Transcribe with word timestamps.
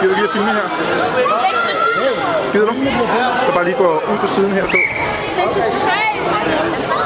Gider 0.00 0.14
du 0.14 0.20
lige 0.20 0.24
at 0.24 0.32
filme 0.32 0.52
her? 0.52 0.68
Gider 2.52 2.66
du? 2.66 2.74
Så 3.46 3.52
bare 3.52 3.64
lige 3.64 3.76
gå 3.76 4.02
ud 4.12 4.18
på 4.18 4.26
siden 4.26 4.52
her 4.52 4.62
og 4.62 4.68
stå. 4.68 4.78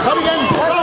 Kom 0.05 0.19
igen! 0.19 0.78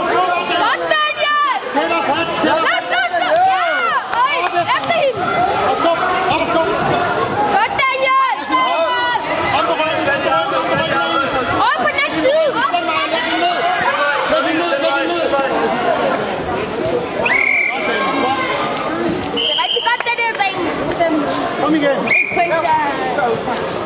Igen! 21.76 21.98
Et 22.18 22.28
point 22.34 22.54
til... 22.62 22.70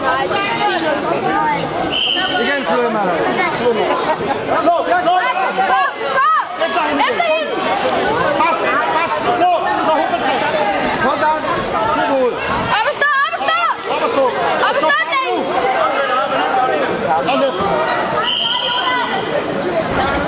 Nej, 0.06 0.22
det 0.32 0.40
er 0.46 0.56
sige 0.66 0.80
noget. 0.86 1.02
Igen! 2.44 2.60
Gå, 4.66 4.76
gå! 5.08 5.16
Efter 7.06 7.24
hende! 7.30 7.54
Pas! 8.40 8.56
Pas! 8.96 9.10
Slå! 9.38 9.52
Så 9.86 9.92
hovedbetræk! 9.98 10.40
Kom 11.04 11.16
down! 11.24 11.40
Syd 11.94 12.10
ud! 12.24 12.32
Op 12.78 12.86
og 12.90 12.94
stå, 12.98 13.08
op 13.26 13.34
og 13.36 13.40
stå! 13.46 13.58
Op 13.94 14.02
og 14.02 14.10
stå! 14.14 14.24
Op 14.66 14.74
og 14.74 14.82
stå, 14.82 14.90
løft! 17.42 17.60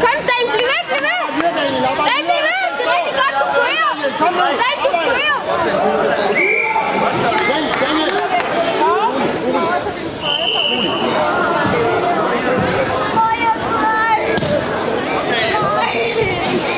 Kom, 0.02 0.18
dreng, 0.28 0.46
bliv 0.52 0.66
ved, 0.72 0.82
bliv 0.88 1.02
ved! 1.06 1.20
Videre, 1.36 1.54
Daniel! 1.58 1.82
Op 1.90 1.98
og 1.98 2.04
Dreng, 2.08 2.24
bliv 2.28 2.42
ved! 2.48 2.60
Det 2.78 2.84
er 2.86 2.94
rigtig 2.96 3.14
godt, 3.20 3.34
du 3.40 3.46
fører! 3.56 3.90
Daniel! 4.22 4.52
Daniel! 7.82 8.10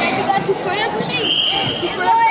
Rigtig 0.02 0.24
godt, 0.28 0.42
du 0.48 0.54
fører, 0.64 0.88
du 0.94 1.00
se. 1.08 1.18
Du 1.82 1.86
fører 1.96 2.24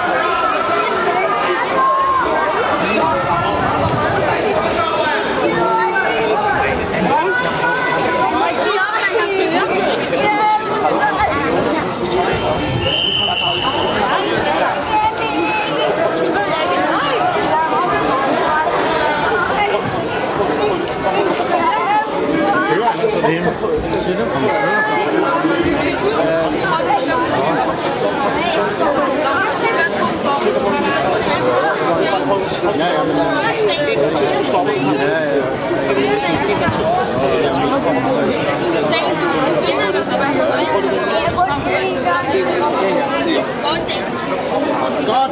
Godt! 45.08 45.32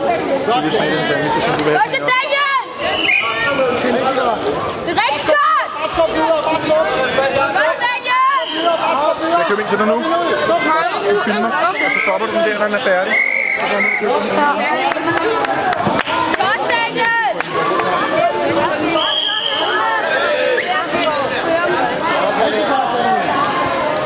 Godt! 0.59 0.75
Godt, 1.79 1.91
Daniel! 2.11 2.63
Det 4.85 4.91
er 4.93 5.01
rigtig 5.05 5.23
godt! 5.33 5.71
Bare 5.79 5.89
skub 5.93 6.09
videre! 6.15 6.41
Bare 6.47 6.59
skub! 6.63 6.85
Godt, 7.59 7.77
Daniel! 7.85 8.47
Jeg 9.39 9.45
køber 9.47 9.61
ind 9.61 9.69
til 9.69 9.77
dig 9.77 9.87
nu. 9.87 9.97
Du 11.15 11.21
filmer, 11.25 11.49
og 11.49 11.75
så 11.93 11.99
stopper 12.05 12.27
du 12.27 12.31
den 12.33 12.41
der, 12.47 12.59
når 12.59 12.65
den 12.65 12.75
er 12.75 12.83
færdig. 12.91 13.13
Så 13.59 13.63
går 13.69 13.73
jeg 13.73 13.81
ned 13.81 13.91
og 13.91 13.99
køber 13.99 14.17
den. 14.19 14.29
Godt, 16.43 16.61
Daniel! 16.73 17.33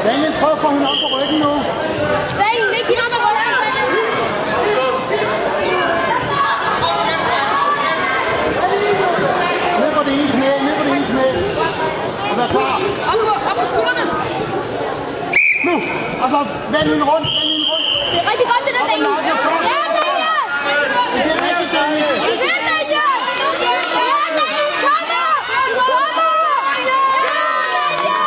Daniel, 0.05 0.33
prøv 0.41 0.51
at 0.51 0.59
få 0.61 0.67
hende 0.69 0.87
op 0.91 0.97
på 1.03 1.07
ryggen 1.15 1.39
nu. 1.39 1.51
Daniel, 2.41 2.67
læg 2.73 2.85
hende 2.91 3.03
op 3.05 3.13
og 3.17 3.21
rulle 3.25 3.41
af 3.47 3.53
sig. 3.59 3.69
Ned 9.79 9.91
på 9.97 10.03
det 10.03 10.13
ene 10.13 10.31
knæ, 10.31 10.51
ned 10.65 10.75
på 10.77 10.83
det 10.83 10.91
ene 10.97 11.05
knæ. 11.11 11.27
Og 12.31 12.37
vær 12.37 12.47
klar. 12.47 12.75
Op 13.11 13.19
på, 13.27 13.33
op 13.49 13.55
på 13.57 13.65
skuldrene. 13.71 14.03
Nu! 15.65 15.75
Og 16.23 16.29
så 16.29 16.39
vend 16.73 16.87
hende 16.91 17.05
rundt, 17.11 17.27
vend 17.37 17.49
hende 17.53 17.67
rundt. 17.71 17.87
Det 18.11 18.17
er 18.21 18.27
rigtig 18.31 18.47
godt, 18.51 18.63
det 18.67 18.73
der, 18.77 18.85
Daniel. 18.91 19.19
Ja, 19.69 19.77
Daniel! 19.97 20.39
Det 21.15 21.31
er 21.33 21.41
rigtigt, 21.47 21.71
Daniel. 21.77 22.15
Det 22.25 22.47
er 22.53 22.61
Daniel! 22.69 23.15
Ja! 23.65 23.75
Ja! 23.75 24.21
Ja! 26.79 27.41
Ja! 28.07 28.19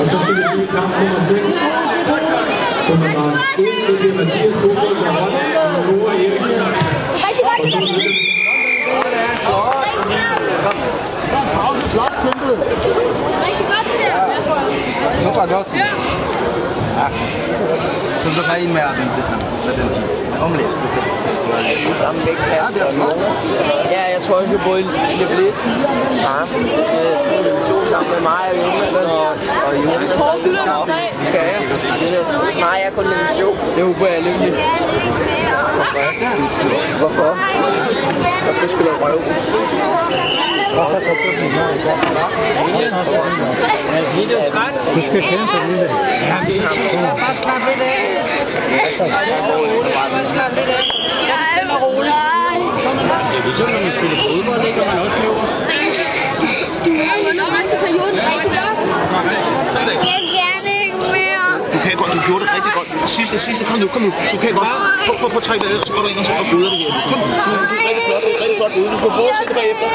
Og 0.00 0.04
så 0.10 0.16
skal 0.22 0.34
vi 0.36 0.42
se 0.42 0.62
kamp 0.74 0.92
nummer 1.00 1.20
6. 1.28 1.40
Nummer 2.88 3.08
1, 3.58 3.64
det 4.02 4.08
er 4.10 4.14
Mathias 4.18 4.54
Kofod 4.62 4.94
Jarot 5.04 5.32
og 5.62 5.70
Nora 5.86 6.12
Eriksen. 6.14 6.56
Rigtig 7.26 7.44
godt, 7.48 7.60
det 7.64 7.72
der, 7.72 7.80
Daniel. 7.80 8.14
Flot 11.98 12.16
kæmpet. 12.22 12.56
Rigtig 13.46 13.66
godt, 13.72 13.86
det 13.92 13.98
der. 14.04 15.12
Super 15.22 15.44
godt. 15.54 15.68
Ja. 15.82 17.06
Så 18.22 18.28
du 18.36 18.40
har 18.48 18.56
en 18.56 18.72
med 18.76 18.82
den, 18.98 19.08
det 19.16 19.24
samme. 19.28 19.44
Med 19.66 19.72
den 19.78 19.88
vægtklasse 20.56 21.14
Ja, 22.58 22.64
det 22.74 22.82
er 22.82 22.92
flot. 22.98 23.16
Ja, 23.94 24.02
jeg 24.14 24.20
tror, 24.26 24.36
kan 24.42 24.60
både 24.66 24.82
lidt 25.20 25.32
lidt 25.40 25.56
ja, 26.26 26.36
sammen 27.92 28.10
med 28.14 28.22
mig 28.30 28.44
og 28.50 28.56
Jonas 28.64 28.94
og, 28.96 29.28
og 29.66 29.72
Jonas. 29.84 30.10
Hvor 30.20 30.34
fylder 30.44 30.64
du 30.64 30.84
i 30.84 30.90
dag? 30.94 31.08
Skal 31.28 31.40
jeg? 31.50 31.60
Nej, 32.60 32.76
jeg 32.80 32.86
er 32.90 32.94
kun 32.96 33.04
division. 33.04 33.56
Det 33.76 33.84
håber 33.84 34.06
jeg 34.06 34.16
er 34.18 34.24
lykkelig. 34.28 34.52
Hvorfor? 36.98 37.30
Hvorfor 38.44 38.66
skulle 38.72 38.88
jeg 38.92 39.02
røve? 39.02 40.57
Video 44.16 44.38
træt. 44.50 44.74
Du 44.94 45.00
skal 45.08 45.22
kæmpe 45.22 45.46
for 45.52 45.58
det. 45.68 45.90
Jamen, 46.28 46.52
så 46.52 46.94
slap, 46.94 47.18
bare 47.18 47.34
slap 47.34 47.60
lidt 47.68 47.82
af. 47.82 47.98
Bare 50.12 50.26
slap 50.26 50.50
lidt 50.50 50.68
af. 50.68 50.82
Så 51.26 51.32
er 51.32 51.36
det 51.36 51.46
stille 51.54 51.72
og 51.72 51.80
roligt. 51.82 52.14
Det 53.30 53.38
er 53.38 53.44
ligesom, 53.44 53.68
når 53.68 53.80
man 53.86 53.92
spiller 53.98 54.18
fodbold, 54.28 54.62
ikke? 54.68 54.80
Og 54.82 54.86
man 54.86 54.98
også 55.06 55.18
løber. 55.22 55.44
Hvornår 57.24 57.48
var 57.54 57.62
perioden 57.84 58.16
rigtig 58.40 58.50
godt? 60.00 60.17
sidste, 63.20 63.36
sidste. 63.46 63.62
Kom 63.68 63.76
nu, 63.82 63.86
kom 63.94 64.02
nu. 64.06 64.10
Du 64.34 64.38
kan 64.44 64.50
godt. 64.58 64.68
Prøv, 65.06 65.14
prøv, 65.20 65.28
prøv 65.32 65.40
at 65.42 65.46
trække 65.48 65.62
vejret, 65.66 65.80
og 65.82 65.86
så 65.88 65.92
går 65.96 66.02
du 66.04 66.08
ind 66.12 66.18
og 66.22 66.24
så 66.28 66.32
og 66.42 66.46
bryder 66.50 66.70
det 66.74 66.78
her. 66.82 66.90
Kom. 67.10 67.20
Du 67.46 67.50
er 67.56 67.84
rigtig 67.88 68.02
flot, 68.08 68.22
du 68.24 68.30
er 68.36 68.40
rigtig 68.44 68.56
flot 68.60 68.72
ude. 68.80 68.88
Du 68.94 68.98
skal 69.02 69.12
fortsætte 69.20 69.52
bagefter. 69.60 69.86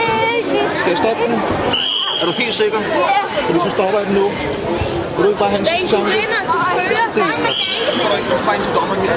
Skal 0.81 0.89
jeg 0.93 0.99
stoppe 1.03 1.21
den? 1.29 1.35
Er 2.21 2.25
du 2.29 2.33
helt 2.41 2.55
sikker? 2.61 2.79
Fordi 3.47 3.59
så 3.65 3.69
stopper 3.75 3.97
jeg 3.99 4.07
den 4.09 4.15
nu. 4.21 4.25
Vil 5.15 5.21
du 5.25 5.29
ikke 5.31 5.41
bare 5.43 5.51
have 5.53 5.61
en 5.63 5.67
chance? 5.73 5.83
Det 5.85 5.93
er 5.93 6.05
ikke 6.05 6.21
vinder, 6.21 6.41
du 6.49 6.55
fører. 6.73 7.05
Du 8.29 8.35
skal 8.37 8.45
bare 8.47 8.55
ind 8.57 8.63
til 8.67 8.73
dommeren 8.77 8.99
her. 9.05 9.15